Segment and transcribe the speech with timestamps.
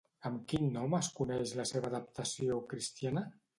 [0.27, 3.27] Amb quin nom es coneix la seva adaptació cristiana?